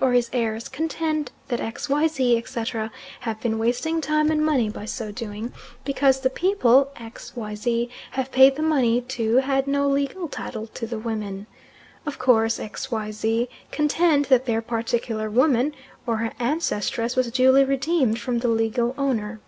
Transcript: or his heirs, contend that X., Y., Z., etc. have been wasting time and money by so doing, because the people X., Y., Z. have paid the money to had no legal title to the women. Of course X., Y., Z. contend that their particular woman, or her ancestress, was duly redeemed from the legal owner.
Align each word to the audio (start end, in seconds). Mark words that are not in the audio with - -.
or 0.00 0.14
his 0.14 0.28
heirs, 0.32 0.68
contend 0.68 1.30
that 1.46 1.60
X., 1.60 1.88
Y., 1.88 2.08
Z., 2.08 2.36
etc. 2.36 2.90
have 3.20 3.40
been 3.40 3.56
wasting 3.56 4.00
time 4.00 4.32
and 4.32 4.44
money 4.44 4.68
by 4.68 4.84
so 4.84 5.12
doing, 5.12 5.52
because 5.84 6.18
the 6.18 6.28
people 6.28 6.90
X., 6.96 7.36
Y., 7.36 7.54
Z. 7.54 7.88
have 8.10 8.32
paid 8.32 8.56
the 8.56 8.64
money 8.64 9.00
to 9.02 9.36
had 9.36 9.68
no 9.68 9.86
legal 9.88 10.26
title 10.26 10.66
to 10.74 10.88
the 10.88 10.98
women. 10.98 11.46
Of 12.04 12.18
course 12.18 12.58
X., 12.58 12.90
Y., 12.90 13.12
Z. 13.12 13.48
contend 13.70 14.24
that 14.24 14.44
their 14.46 14.60
particular 14.60 15.30
woman, 15.30 15.72
or 16.04 16.16
her 16.16 16.32
ancestress, 16.40 17.14
was 17.14 17.30
duly 17.30 17.62
redeemed 17.62 18.18
from 18.18 18.40
the 18.40 18.48
legal 18.48 18.92
owner. 18.98 19.38